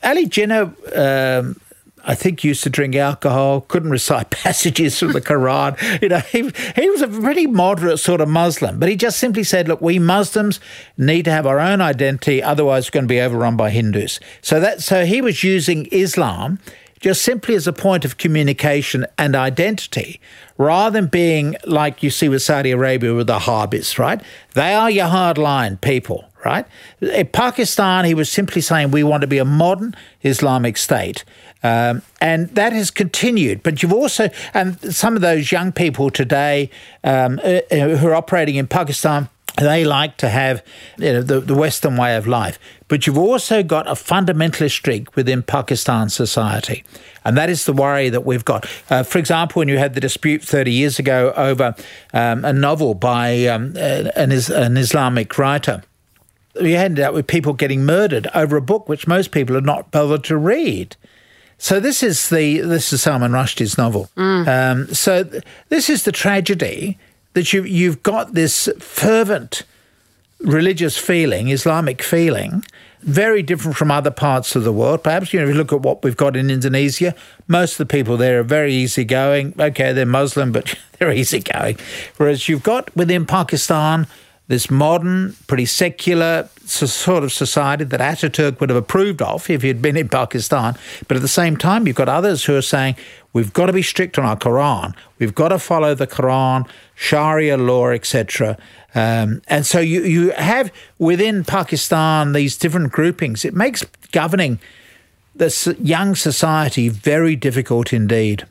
Ali 0.03 0.27
Jinnah 0.27 0.69
um, 0.97 1.61
I 2.05 2.15
think 2.15 2.43
used 2.43 2.63
to 2.65 2.71
drink 2.71 2.95
alcohol, 2.95 3.63
couldn't 3.63 3.91
recite 3.91 4.31
passages 4.45 4.99
from 4.99 5.13
the 5.13 5.21
Quran. 5.21 6.03
You 6.03 6.09
know, 6.09 6.21
he, 6.21 6.51
he 6.75 6.91
was 6.91 7.03
a 7.03 7.09
pretty 7.09 7.47
moderate 7.47 7.99
sort 7.99 8.21
of 8.21 8.29
Muslim, 8.29 8.79
but 8.79 8.89
he 8.89 8.97
just 8.97 9.19
simply 9.19 9.45
said, 9.45 9.69
look, 9.69 9.81
we 9.81 9.99
Muslims 9.99 10.61
need 10.97 11.25
to 11.25 11.31
have 11.31 11.47
our 11.47 11.61
own 11.61 11.81
identity, 11.81 12.43
otherwise 12.43 12.89
we're 12.89 12.95
going 12.95 13.05
to 13.05 13.09
be 13.09 13.21
overrun 13.21 13.57
by 13.57 13.71
Hindus. 13.71 14.21
So 14.41 14.61
that 14.61 14.83
so 14.83 15.05
he 15.05 15.21
was 15.21 15.45
using 15.45 15.87
Islam 15.87 16.59
just 17.01 17.23
simply 17.23 17.55
as 17.55 17.67
a 17.67 17.73
point 17.73 18.05
of 18.05 18.19
communication 18.19 19.07
and 19.17 19.35
identity, 19.35 20.21
rather 20.57 21.01
than 21.01 21.09
being 21.09 21.57
like 21.65 22.03
you 22.03 22.11
see 22.11 22.29
with 22.29 22.43
Saudi 22.43 22.71
Arabia 22.71 23.15
with 23.15 23.27
the 23.27 23.39
Wahhabis, 23.39 23.99
right? 23.99 24.21
They 24.55 24.75
are 24.75 24.91
your 24.91 25.07
hardline 25.07 25.81
people, 25.81 26.29
right? 26.45 26.67
In 27.01 27.27
Pakistan, 27.29 28.05
he 28.05 28.15
was 28.15 28.31
simply 28.31 28.61
saying 28.61 28.91
we 28.91 29.05
want 29.05 29.21
to 29.23 29.27
be 29.27 29.39
a 29.39 29.45
modern 29.45 29.95
Islamic 30.23 30.77
state. 30.77 31.25
Um, 31.63 32.03
and 32.21 32.49
that 32.51 32.73
has 32.73 32.91
continued. 32.91 33.63
But 33.63 33.83
you've 33.83 33.93
also, 33.93 34.31
and 34.55 34.79
some 34.95 35.17
of 35.17 35.23
those 35.23 35.51
young 35.51 35.73
people 35.73 36.11
today 36.11 36.71
um, 37.03 37.41
uh, 37.43 37.61
uh, 37.71 37.97
who 37.97 38.09
are 38.09 38.15
operating 38.15 38.55
in 38.57 38.67
Pakistan, 38.67 39.29
they 39.61 39.85
like 39.85 40.17
to 40.19 40.29
have 40.29 40.63
you 40.97 41.13
know, 41.13 41.23
the, 41.23 41.41
the 41.41 41.55
Western 41.55 41.97
way 41.97 42.17
of 42.17 42.27
life. 42.27 42.59
But 42.89 43.07
you've 43.07 43.19
also 43.19 43.63
got 43.63 43.87
a 43.87 43.93
fundamentalist 43.93 44.73
streak 44.73 45.15
within 45.17 45.43
Pakistan 45.43 46.09
society. 46.09 46.85
And 47.25 47.37
that 47.37 47.51
is 47.51 47.67
the 47.67 47.73
worry 47.73 48.09
that 48.09 48.25
we've 48.25 48.45
got. 48.45 48.67
Uh, 48.89 49.03
for 49.03 49.19
example, 49.19 49.61
when 49.61 49.69
you 49.69 49.79
had 49.79 49.95
the 49.95 50.01
dispute 50.01 50.43
30 50.43 50.73
years 50.73 50.99
ago 50.99 51.33
over 51.37 51.75
um, 52.15 52.45
a 52.45 52.53
novel 52.53 52.95
by 52.95 53.47
um, 53.47 53.77
an, 53.77 54.33
an 54.33 54.77
Islamic 54.77 55.37
writer, 55.37 55.83
you 56.61 56.77
ended 56.77 57.05
up 57.05 57.15
with 57.15 57.27
people 57.27 57.53
getting 57.53 57.85
murdered 57.85 58.29
over 58.35 58.57
a 58.57 58.63
book 58.63 58.89
which 58.89 59.07
most 59.07 59.31
people 59.31 59.55
had 59.55 59.67
not 59.67 59.91
bothered 59.91 60.25
to 60.25 60.37
read. 60.37 60.97
So 61.59 61.81
this 61.81 62.03
is 62.03 62.31
the 62.31 62.61
this 62.61 62.93
is 62.93 63.03
Salman 63.03 63.33
Rushdie's 63.33 63.77
novel. 63.77 64.09
Mm. 64.17 64.47
Um, 64.49 64.95
so 64.95 65.25
th- 65.25 65.43
this 65.69 65.91
is 65.91 66.05
the 66.05 66.13
tragedy 66.13 66.99
that 67.39 67.53
you 67.53 67.63
you've 67.63 68.03
got 68.03 68.35
this 68.35 68.69
fervent 68.81 69.63
religious 70.41 70.99
feeling, 70.99 71.51
Islamic 71.51 72.03
feeling, 72.03 72.65
very 73.03 73.45
different 73.45 73.77
from 73.77 73.93
other 73.93 74.11
parts 74.11 74.57
of 74.57 74.65
the 74.65 74.73
world. 74.73 75.05
Perhaps 75.05 75.33
you 75.33 75.39
know, 75.39 75.47
if 75.47 75.53
you 75.53 75.55
look 75.55 75.73
at 75.73 75.81
what 75.81 76.03
we've 76.03 76.17
got 76.17 76.37
in 76.37 76.51
Indonesia, 76.51 77.15
most 77.47 77.75
of 77.75 77.79
the 77.79 77.87
people 77.87 78.17
there 78.17 78.41
are 78.41 78.43
very 78.43 78.75
easygoing. 78.75 79.55
Okay, 79.57 79.93
they're 79.93 80.05
Muslim, 80.05 80.51
but 80.51 80.77
they're 80.99 81.13
easygoing. 81.13 81.79
Whereas 82.17 82.49
you've 82.49 82.65
got 82.65 82.95
within 82.97 83.25
Pakistan 83.25 84.09
this 84.49 84.71
modern, 84.71 85.37
pretty 85.47 85.67
secular 85.67 86.49
sort 86.65 87.23
of 87.23 87.33
society 87.33 87.85
that 87.85 88.01
Ataturk 88.01 88.61
would 88.61 88.71
have 88.71 88.77
approved 88.77 89.23
of 89.23 89.49
if 89.49 89.63
he'd 89.63 89.81
been 89.81 89.97
in 89.97 90.09
Pakistan. 90.21 90.77
But 91.07 91.19
at 91.19 91.23
the 91.23 91.29
same 91.29 91.57
time, 91.57 91.87
you've 91.87 91.97
got 91.97 92.09
others 92.09 92.45
who 92.45 92.57
are 92.57 92.63
saying, 92.63 92.97
we've 93.33 93.53
got 93.53 93.67
to 93.67 93.73
be 93.73 93.83
strict 93.83 94.19
on 94.19 94.25
our 94.25 94.37
Quran, 94.37 94.95
we've 95.19 95.35
got 95.35 95.49
to 95.49 95.59
follow 95.59 95.95
the 95.95 96.07
Quran, 96.07 96.67
Sharia 96.95 97.59
law, 97.59 97.91
etc. 97.91 98.57
Um, 98.95 99.43
and 99.49 99.67
so 99.67 99.81
you, 99.81 100.03
you 100.03 100.31
have 100.33 100.73
within 100.99 101.45
Pakistan 101.45 102.33
these 102.33 102.57
different 102.57 102.91
groupings. 102.91 103.45
It 103.45 103.55
makes 103.55 103.85
governing 104.13 104.59
this 105.35 105.69
young 105.79 106.15
society 106.15 106.89
very 106.89 107.37
difficult 107.37 107.93
indeed. 107.93 108.45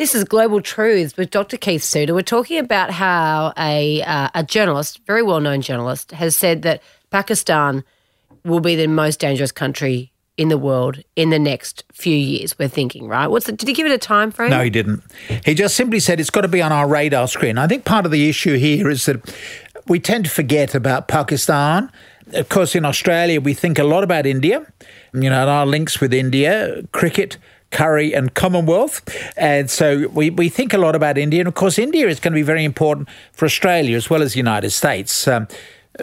This 0.00 0.14
is 0.14 0.24
Global 0.24 0.62
Truths 0.62 1.18
with 1.18 1.28
Dr. 1.28 1.58
Keith 1.58 1.82
Suter. 1.82 2.14
We're 2.14 2.22
talking 2.22 2.56
about 2.56 2.90
how 2.90 3.52
a, 3.58 4.00
uh, 4.00 4.30
a 4.34 4.42
journalist, 4.42 4.98
very 5.06 5.22
well 5.22 5.40
known 5.40 5.60
journalist, 5.60 6.12
has 6.12 6.34
said 6.34 6.62
that 6.62 6.82
Pakistan 7.10 7.84
will 8.42 8.60
be 8.60 8.76
the 8.76 8.86
most 8.86 9.20
dangerous 9.20 9.52
country 9.52 10.10
in 10.38 10.48
the 10.48 10.56
world 10.56 11.02
in 11.16 11.28
the 11.28 11.38
next 11.38 11.84
few 11.92 12.16
years. 12.16 12.58
We're 12.58 12.68
thinking, 12.68 13.08
right? 13.08 13.26
What's 13.26 13.44
the, 13.44 13.52
did 13.52 13.68
he 13.68 13.74
give 13.74 13.84
it 13.84 13.92
a 13.92 13.98
time 13.98 14.30
frame? 14.30 14.48
No, 14.48 14.64
he 14.64 14.70
didn't. 14.70 15.02
He 15.44 15.52
just 15.52 15.76
simply 15.76 16.00
said 16.00 16.18
it's 16.18 16.30
got 16.30 16.40
to 16.40 16.48
be 16.48 16.62
on 16.62 16.72
our 16.72 16.88
radar 16.88 17.28
screen. 17.28 17.58
I 17.58 17.66
think 17.66 17.84
part 17.84 18.06
of 18.06 18.10
the 18.10 18.26
issue 18.26 18.56
here 18.56 18.88
is 18.88 19.04
that 19.04 19.20
we 19.86 20.00
tend 20.00 20.24
to 20.24 20.30
forget 20.30 20.74
about 20.74 21.08
Pakistan. 21.08 21.92
Of 22.32 22.48
course, 22.48 22.74
in 22.74 22.86
Australia, 22.86 23.38
we 23.38 23.52
think 23.52 23.78
a 23.78 23.84
lot 23.84 24.02
about 24.02 24.24
India. 24.24 24.66
You 25.12 25.28
know, 25.28 25.46
our 25.46 25.66
links 25.66 26.00
with 26.00 26.14
India, 26.14 26.84
cricket, 26.92 27.36
curry 27.70 28.14
and 28.14 28.34
Commonwealth. 28.34 29.02
And 29.36 29.70
so 29.70 30.08
we, 30.08 30.30
we 30.30 30.48
think 30.48 30.72
a 30.72 30.78
lot 30.78 30.94
about 30.94 31.18
India. 31.18 31.40
And 31.40 31.48
of 31.48 31.54
course, 31.54 31.78
India 31.78 32.08
is 32.08 32.20
going 32.20 32.32
to 32.32 32.38
be 32.38 32.42
very 32.42 32.64
important 32.64 33.08
for 33.32 33.44
Australia 33.44 33.96
as 33.96 34.10
well 34.10 34.22
as 34.22 34.32
the 34.32 34.38
United 34.38 34.70
States. 34.70 35.28
Um, 35.28 35.48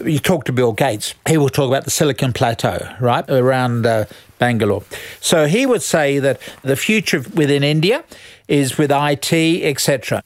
you 0.05 0.19
talk 0.19 0.43
to 0.45 0.53
Bill 0.53 0.73
Gates, 0.73 1.13
he 1.27 1.37
will 1.37 1.49
talk 1.49 1.69
about 1.69 1.85
the 1.85 1.91
Silicon 1.91 2.33
Plateau, 2.33 2.93
right, 2.99 3.27
around 3.29 3.85
uh, 3.85 4.05
Bangalore. 4.37 4.83
So 5.21 5.47
he 5.47 5.65
would 5.65 5.81
say 5.81 6.19
that 6.19 6.39
the 6.61 6.75
future 6.75 7.23
within 7.33 7.63
India 7.63 8.03
is 8.47 8.77
with 8.77 8.91
IT, 8.91 9.33
etc. 9.33 10.23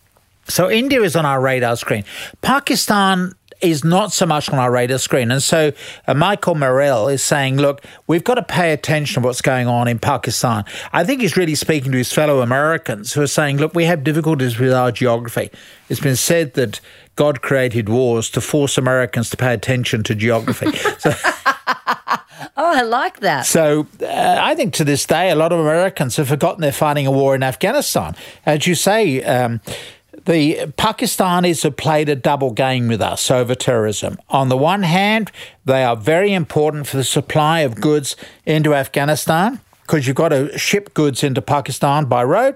So 0.47 0.69
India 0.69 1.01
is 1.01 1.15
on 1.15 1.25
our 1.25 1.39
radar 1.39 1.75
screen. 1.77 2.03
Pakistan 2.41 3.33
is 3.61 3.83
not 3.83 4.11
so 4.11 4.25
much 4.25 4.49
on 4.49 4.59
our 4.59 4.71
radar 4.71 4.97
screen. 4.97 5.31
And 5.31 5.41
so 5.41 5.71
uh, 6.07 6.13
Michael 6.13 6.55
Morell 6.55 7.07
is 7.07 7.23
saying, 7.23 7.57
look, 7.57 7.83
we've 8.07 8.23
got 8.23 8.35
to 8.35 8.43
pay 8.43 8.73
attention 8.73 9.21
to 9.21 9.27
what's 9.27 9.41
going 9.41 9.67
on 9.67 9.87
in 9.87 9.99
Pakistan. 9.99 10.65
I 10.93 11.03
think 11.03 11.21
he's 11.21 11.37
really 11.37 11.55
speaking 11.55 11.91
to 11.91 11.97
his 11.97 12.11
fellow 12.11 12.41
Americans 12.41 13.13
who 13.13 13.21
are 13.21 13.27
saying, 13.27 13.57
look, 13.57 13.73
we 13.73 13.85
have 13.85 14.03
difficulties 14.03 14.59
with 14.59 14.73
our 14.73 14.91
geography. 14.91 15.49
It's 15.89 15.99
been 15.99 16.15
said 16.15 16.53
that 16.53 16.79
God 17.15 17.41
created 17.41 17.89
wars 17.89 18.29
to 18.31 18.41
force 18.41 18.77
Americans 18.77 19.29
to 19.31 19.37
pay 19.37 19.53
attention 19.53 20.03
to 20.03 20.15
geography. 20.15 20.71
so, 20.99 21.13
Oh, 22.57 22.73
I 22.77 22.81
like 22.81 23.21
that. 23.21 23.45
So 23.45 23.87
uh, 24.01 24.37
I 24.39 24.55
think 24.55 24.73
to 24.75 24.83
this 24.83 25.05
day, 25.05 25.29
a 25.29 25.35
lot 25.35 25.51
of 25.51 25.59
Americans 25.59 26.17
have 26.17 26.27
forgotten 26.27 26.61
they're 26.61 26.71
fighting 26.71 27.07
a 27.07 27.11
war 27.11 27.33
in 27.33 27.43
Afghanistan. 27.43 28.15
As 28.45 28.67
you 28.67 28.75
say, 28.75 29.23
um, 29.23 29.61
the 30.25 30.55
Pakistanis 30.77 31.63
have 31.63 31.77
played 31.77 32.09
a 32.09 32.15
double 32.15 32.51
game 32.51 32.87
with 32.87 33.01
us 33.01 33.31
over 33.31 33.55
terrorism. 33.55 34.17
On 34.29 34.49
the 34.49 34.57
one 34.57 34.83
hand, 34.83 35.31
they 35.65 35.83
are 35.83 35.95
very 35.95 36.33
important 36.33 36.87
for 36.87 36.97
the 36.97 37.03
supply 37.03 37.61
of 37.61 37.81
goods 37.81 38.15
into 38.45 38.73
Afghanistan 38.73 39.59
because 39.81 40.07
you've 40.07 40.15
got 40.15 40.29
to 40.29 40.57
ship 40.57 40.93
goods 40.93 41.23
into 41.23 41.41
Pakistan 41.41 42.05
by 42.05 42.23
road. 42.23 42.55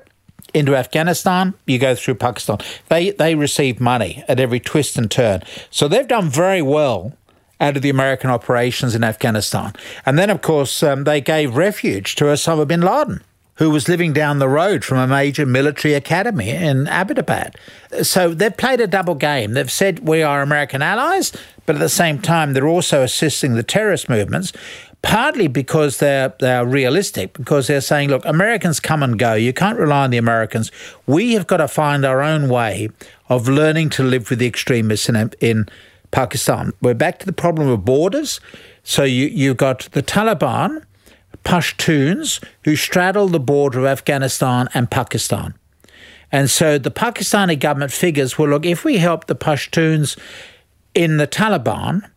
Into 0.54 0.76
Afghanistan, 0.76 1.54
you 1.66 1.80
go 1.80 1.96
through 1.96 2.16
Pakistan. 2.16 2.60
They 2.88 3.10
they 3.10 3.36
receive 3.36 3.82
money 3.82 4.24
at 4.28 4.40
every 4.40 4.60
twist 4.60 4.98
and 4.98 5.10
turn. 5.10 5.42
So 5.70 5.88
they've 5.88 6.08
done 6.08 6.30
very 6.30 6.62
well 6.62 7.14
out 7.60 7.76
of 7.76 7.82
the 7.82 7.90
American 7.90 8.30
operations 8.30 8.96
in 8.96 9.04
Afghanistan. 9.04 9.74
And 10.06 10.18
then, 10.18 10.30
of 10.30 10.42
course, 10.42 10.84
um, 10.84 11.04
they 11.04 11.20
gave 11.20 11.56
refuge 11.56 12.16
to 12.16 12.26
Osama 12.26 12.68
bin 12.68 12.82
Laden 12.82 13.22
who 13.56 13.70
was 13.70 13.88
living 13.88 14.14
down 14.14 14.40
the 14.40 14.50
road 14.50 14.84
from 14.84 14.98
a 14.98 15.08
major 15.08 15.46
military 15.46 15.94
academy 15.94 16.50
in 16.50 16.86
Abbottabad. 16.86 17.56
So 18.04 18.34
they've 18.34 18.56
played 18.56 18.82
a 18.82 18.88
double 18.88 19.16
game. 19.16 19.54
They've 19.54 19.72
said 19.72 20.08
we 20.08 20.24
are 20.24 20.42
American 20.42 20.82
allies, 20.82 21.32
but 21.66 21.76
at 21.76 21.80
the 21.80 21.90
same 21.90 22.20
time, 22.20 22.54
they're 22.54 22.68
also 22.68 23.02
assisting 23.02 23.56
the 23.56 23.64
terrorist 23.64 24.10
movements. 24.10 24.52
Partly 25.02 25.48
because 25.48 26.00
they're 26.00 26.34
they're 26.40 26.66
realistic, 26.66 27.34
because 27.34 27.68
they're 27.68 27.80
saying, 27.80 28.10
look, 28.10 28.26
Americans 28.26 28.80
come 28.80 29.04
and 29.04 29.20
go. 29.20 29.36
You 29.36 29.54
can't 29.54 29.78
rely 29.78 30.04
on 30.04 30.10
the 30.10 30.18
Americans. 30.18 30.72
We 31.06 31.34
have 31.34 31.46
got 31.46 31.58
to 31.58 31.68
find 31.68 32.04
our 32.04 32.24
own 32.24 32.50
way 32.50 32.90
of 33.30 33.48
learning 33.48 33.92
to 33.92 34.04
live 34.04 34.32
with 34.32 34.40
the 34.40 34.48
extremists 34.48 35.08
in, 35.08 35.32
in 35.40 35.68
Pakistan. 36.10 36.74
We're 36.82 36.96
back 36.96 37.20
to 37.20 37.26
the 37.28 37.34
problem 37.34 37.68
of 37.68 37.86
borders. 37.86 38.40
So 38.84 39.04
you, 39.04 39.28
you've 39.28 39.58
got 39.58 39.82
the 39.92 40.02
Taliban, 40.02 40.84
Pashtuns 41.46 42.44
who 42.64 42.76
straddle 42.76 43.28
the 43.28 43.40
border 43.40 43.80
of 43.80 43.86
Afghanistan 43.86 44.68
and 44.74 44.92
Pakistan. 44.92 45.54
And 46.32 46.50
so 46.50 46.78
the 46.78 46.92
Pakistani 46.92 47.58
government 47.58 47.94
figures 47.94 48.38
well, 48.38 48.50
look, 48.50 48.66
if 48.66 48.84
we 48.84 48.98
help 48.98 49.28
the 49.28 49.36
Pashtuns 49.36 50.18
in 50.94 51.18
the 51.18 51.28
Taliban, 51.28 52.10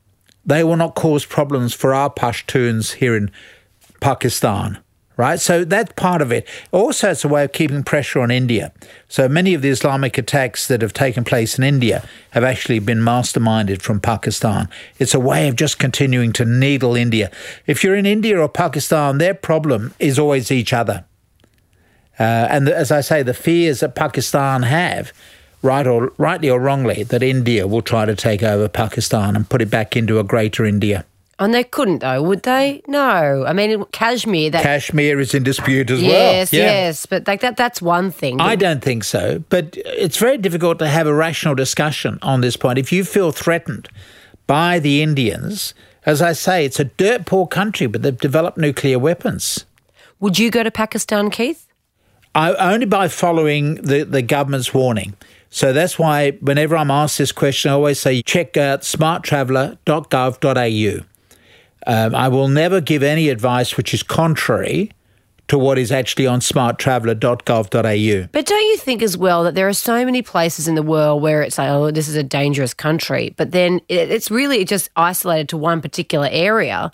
they 0.45 0.65
will 0.65 0.77
not 0.77 0.95
cause 0.95 1.25
problems 1.25 1.75
for 1.75 1.95
our 1.95 2.11
Pashtuns 2.11 2.95
here 2.95 3.15
in 3.15 3.31
Pakistan 4.01 4.79
right? 5.19 5.41
So 5.41 5.65
that's 5.65 5.93
part 5.95 6.23
of 6.23 6.33
it. 6.33 6.49
Also, 6.73 7.11
it's 7.11 7.25
a 7.25 7.29
way 7.29 7.45
of 7.45 7.53
keeping 7.53 7.83
pressure 7.83 8.21
on 8.21 8.31
India. 8.31 8.73
So 9.09 9.29
many 9.29 9.53
of 9.53 9.61
the 9.61 9.69
Islamic 9.69 10.17
attacks 10.17 10.69
that 10.69 10.81
have 10.81 10.95
taken 10.95 11.25
place 11.25 11.59
in 11.59 11.65
India 11.65 12.09
have 12.31 12.45
actually 12.45 12.79
been 12.79 13.01
masterminded 13.01 13.83
from 13.83 14.01
Pakistan. 14.01 14.71
It's 14.99 15.15
a 15.15 15.21
way 15.21 15.49
of 15.49 15.57
just 15.57 15.79
continuing 15.79 16.33
to 16.35 16.45
needle 16.45 16.95
India. 16.95 17.31
If 17.67 17.83
you're 17.83 17.97
in 17.97 18.07
India 18.07 18.39
or 18.39 18.49
Pakistan, 18.49 19.19
their 19.19 19.35
problem 19.35 19.93
is 19.99 20.19
always 20.19 20.53
each 20.53 20.73
other. 20.73 21.05
Uh, 22.19 22.47
and 22.51 22.69
as 22.69 22.91
I 22.93 23.01
say, 23.01 23.23
the 23.23 23.35
fears 23.35 23.81
that 23.81 23.97
Pakistan 23.97 24.63
have, 24.63 25.13
right 25.63 25.87
or 25.87 26.13
rightly 26.17 26.49
or 26.49 26.61
wrongly, 26.61 27.03
that 27.03 27.25
India 27.25 27.67
will 27.67 27.83
try 27.83 28.05
to 28.07 28.15
take 28.15 28.45
over 28.45 28.69
Pakistan 28.69 29.35
and 29.35 29.49
put 29.49 29.63
it 29.63 29.71
back 29.71 29.97
into 29.97 30.21
a 30.21 30.25
greater 30.25 30.65
India. 30.65 31.05
And 31.41 31.55
they 31.55 31.63
couldn't, 31.63 32.01
though, 32.01 32.21
would 32.23 32.43
they? 32.43 32.83
No. 32.89 33.45
I 33.47 33.53
mean, 33.53 33.85
Kashmir. 33.93 34.51
That, 34.51 34.63
Kashmir 34.63 35.21
is 35.21 35.35
in 35.35 35.45
dispute 35.45 35.89
as 35.89 36.03
yes, 36.03 36.11
well. 36.11 36.33
Yes, 36.33 36.53
yeah. 36.53 36.65
yes. 36.65 37.07
But 37.07 37.29
like 37.29 37.43
that—that's 37.43 37.81
one 37.81 38.11
thing. 38.11 38.41
I 38.41 38.57
don't 38.57 38.83
think 38.83 39.05
so. 39.05 39.45
But 39.49 39.77
it's 39.77 40.17
very 40.17 40.37
difficult 40.37 40.81
to 40.81 40.89
have 40.89 41.07
a 41.07 41.15
rational 41.15 41.55
discussion 41.55 42.19
on 42.23 42.41
this 42.41 42.57
point. 42.57 42.79
If 42.79 42.91
you 42.91 43.05
feel 43.05 43.31
threatened 43.31 43.89
by 44.49 44.81
the 44.81 45.01
Indians, 45.01 45.75
as 46.07 46.21
I 46.21 46.33
say, 46.33 46.65
it's 46.65 46.81
a 46.81 46.85
dirt 46.85 47.25
poor 47.25 47.47
country, 47.47 47.87
but 47.87 48.03
they've 48.03 48.19
developed 48.19 48.59
nuclear 48.59 48.99
weapons. 48.99 49.65
Would 50.21 50.41
you 50.41 50.51
go 50.51 50.65
to 50.65 50.73
Pakistan, 50.73 51.31
Keith? 51.31 51.69
I, 52.35 52.53
only 52.55 52.87
by 52.87 53.07
following 53.09 53.77
the, 53.77 54.05
the 54.05 54.23
government's 54.23 54.75
warning. 54.75 55.15
So 55.51 55.73
that's 55.73 55.99
why 55.99 56.33
whenever 56.33 56.77
I'm 56.77 56.91
asked 56.91 57.17
this 57.19 57.33
question, 57.33 57.71
I 57.71 57.75
always 57.75 58.01
say 58.01 58.23
check 58.23 58.57
out 58.57 58.81
smarttraveller.gov.au. 58.83 61.05
Um, 61.89 62.15
I 62.15 62.29
will 62.29 62.49
never 62.49 62.81
give 62.81 63.03
any 63.03 63.31
advice 63.31 63.77
which 63.77 63.93
is 63.95 64.03
contrary 64.03 64.93
to 65.49 65.59
what 65.59 65.79
is 65.79 65.91
actually 65.91 66.27
on 66.27 66.41
smarttraveller.gov.au. 66.41 68.29
But 68.31 68.47
don't 68.47 68.67
you 68.67 68.77
think 68.77 69.03
as 69.03 69.17
well 69.17 69.45
that 69.45 69.55
there 69.55 69.67
are 69.67 69.73
so 69.73 70.05
many 70.05 70.21
places 70.21 70.69
in 70.69 70.75
the 70.75 70.83
world 70.83 71.23
where 71.23 71.43
it's 71.43 71.57
like, 71.57 71.71
oh, 71.71 71.91
this 71.91 72.07
is 72.07 72.17
a 72.17 72.23
dangerous 72.23 72.75
country, 72.75 73.35
but 73.39 73.51
then 73.53 73.81
it's 73.89 74.31
really 74.31 74.67
just 74.67 74.91
isolated 74.95 75.49
to 75.49 75.57
one 75.57 75.81
particular 75.81 76.29
area. 76.31 76.93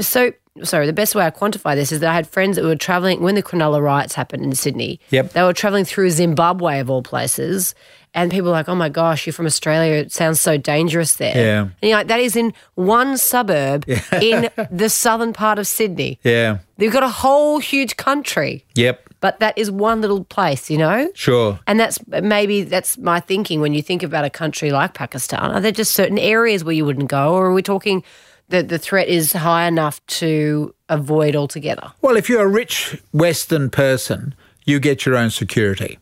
So, 0.00 0.32
sorry, 0.64 0.86
the 0.86 0.92
best 0.92 1.14
way 1.14 1.24
I 1.24 1.30
quantify 1.30 1.76
this 1.76 1.92
is 1.92 2.00
that 2.00 2.10
I 2.10 2.14
had 2.14 2.26
friends 2.26 2.56
that 2.56 2.64
were 2.64 2.74
traveling 2.74 3.22
when 3.22 3.36
the 3.36 3.42
Cronulla 3.42 3.80
riots 3.80 4.14
happened 4.14 4.42
in 4.42 4.52
Sydney. 4.56 4.98
Yep. 5.10 5.34
They 5.34 5.42
were 5.44 5.52
traveling 5.52 5.84
through 5.84 6.10
Zimbabwe, 6.10 6.80
of 6.80 6.90
all 6.90 7.04
places, 7.04 7.76
and 8.14 8.30
people 8.30 8.46
were 8.46 8.52
like, 8.52 8.68
oh 8.68 8.74
my 8.74 8.88
gosh, 8.88 9.26
you're 9.26 9.32
from 9.32 9.46
Australia. 9.46 9.94
It 9.94 10.12
sounds 10.12 10.40
so 10.40 10.56
dangerous 10.56 11.16
there. 11.16 11.36
Yeah. 11.36 11.60
And 11.62 11.72
you're 11.82 11.96
like, 11.98 12.08
that 12.08 12.20
is 12.20 12.34
in 12.36 12.52
one 12.74 13.16
suburb 13.16 13.84
in 14.20 14.48
the 14.70 14.88
southern 14.88 15.32
part 15.32 15.58
of 15.58 15.66
Sydney. 15.66 16.18
Yeah. 16.24 16.58
They've 16.78 16.92
got 16.92 17.02
a 17.02 17.08
whole 17.08 17.58
huge 17.58 17.96
country, 17.96 18.64
Yep. 18.74 19.08
but 19.20 19.38
that 19.40 19.56
is 19.56 19.70
one 19.70 20.00
little 20.00 20.24
place, 20.24 20.70
you 20.70 20.78
know? 20.78 21.10
Sure. 21.14 21.60
And 21.66 21.78
that's 21.78 21.98
maybe 22.08 22.62
that's 22.62 22.98
my 22.98 23.20
thinking 23.20 23.60
when 23.60 23.74
you 23.74 23.82
think 23.82 24.02
about 24.02 24.24
a 24.24 24.30
country 24.30 24.70
like 24.70 24.94
Pakistan. 24.94 25.50
Are 25.52 25.60
there 25.60 25.72
just 25.72 25.92
certain 25.94 26.18
areas 26.18 26.64
where 26.64 26.74
you 26.74 26.84
wouldn't 26.84 27.08
go, 27.10 27.34
or 27.34 27.46
are 27.46 27.52
we 27.52 27.62
talking 27.62 28.02
that 28.48 28.68
the 28.68 28.78
threat 28.78 29.06
is 29.06 29.32
high 29.32 29.68
enough 29.68 30.04
to 30.06 30.74
avoid 30.88 31.36
altogether? 31.36 31.92
Well, 32.02 32.16
if 32.16 32.28
you're 32.28 32.42
a 32.42 32.48
rich 32.48 33.00
Western 33.12 33.70
person, 33.70 34.34
you 34.64 34.80
get 34.80 35.06
your 35.06 35.16
own 35.16 35.30
security, 35.30 35.98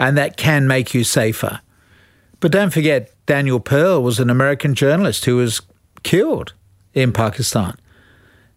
and 0.00 0.16
that 0.16 0.36
can 0.36 0.66
make 0.66 0.94
you 0.94 1.04
safer. 1.04 1.60
But 2.40 2.50
don't 2.50 2.70
forget, 2.70 3.12
Daniel 3.26 3.60
Pearl 3.60 4.02
was 4.02 4.18
an 4.18 4.30
American 4.30 4.74
journalist 4.74 5.26
who 5.26 5.36
was 5.36 5.60
killed 6.02 6.54
in 6.94 7.12
Pakistan. 7.12 7.76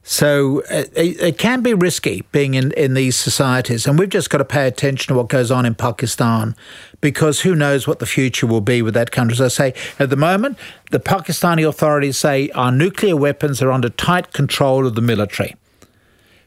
So 0.06 0.62
uh, 0.64 0.84
it, 0.96 1.22
it 1.22 1.38
can 1.38 1.62
be 1.62 1.74
risky 1.74 2.24
being 2.32 2.56
in, 2.56 2.72
in 2.74 2.94
these 2.94 3.16
societies, 3.16 3.86
and 3.86 3.98
we've 3.98 4.10
just 4.10 4.30
got 4.30 4.40
to 4.40 4.46
pay 4.46 4.68
attention 4.68 5.14
to 5.14 5.18
what 5.18 5.30
goes 5.30 5.50
on 5.50 5.66
in 5.66 5.76
Pakistan 5.76 6.56
because 7.00 7.42
who 7.42 7.56
knows 7.56 7.88
what 7.88 8.00
the 8.00 8.06
future 8.06 8.48
will 8.48 8.62
be 8.62 8.82
with 8.82 8.94
that 8.96 9.12
country. 9.12 9.34
As 9.34 9.42
I 9.42 9.48
say, 9.48 9.74
at 10.00 10.10
the 10.10 10.18
moment, 10.18 10.58
the 10.92 11.00
Pakistani 11.00 11.68
authorities 11.68 12.18
say 12.18 12.50
our 12.50 12.72
nuclear 12.72 13.16
weapons 13.16 13.62
are 13.62 13.72
under 13.72 13.90
tight 13.90 14.34
control 14.34 14.86
of 14.86 14.96
the 14.96 15.02
military. 15.02 15.56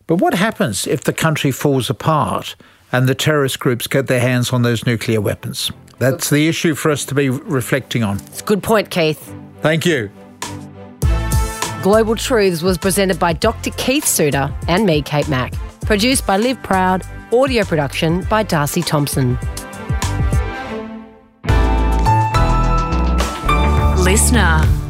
But 0.06 0.16
what 0.16 0.34
happens 0.34 0.86
if 0.86 1.04
the 1.04 1.12
country 1.12 1.50
falls 1.50 1.88
apart 1.88 2.56
and 2.92 3.08
the 3.08 3.14
terrorist 3.14 3.58
groups 3.58 3.86
get 3.86 4.06
their 4.06 4.20
hands 4.20 4.52
on 4.52 4.62
those 4.62 4.86
nuclear 4.86 5.20
weapons? 5.20 5.70
That's 5.98 6.30
the 6.30 6.48
issue 6.48 6.74
for 6.74 6.90
us 6.90 7.04
to 7.06 7.14
be 7.14 7.30
reflecting 7.30 8.02
on. 8.02 8.18
It's 8.26 8.40
a 8.40 8.44
good 8.44 8.62
point, 8.62 8.90
Keith. 8.90 9.32
Thank 9.62 9.86
you. 9.86 10.10
Global 11.82 12.16
Truths 12.16 12.62
was 12.62 12.78
presented 12.78 13.18
by 13.18 13.32
Dr. 13.32 13.70
Keith 13.76 14.04
Suter 14.04 14.52
and 14.68 14.84
me, 14.84 15.02
Kate 15.02 15.28
Mack. 15.28 15.52
Produced 15.82 16.26
by 16.26 16.36
Liv 16.36 16.60
Proud. 16.62 17.06
Audio 17.32 17.64
production 17.64 18.24
by 18.24 18.42
Darcy 18.42 18.82
Thompson. 18.82 19.38
Listener. 24.04 24.85